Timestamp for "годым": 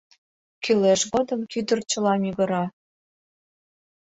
1.13-1.41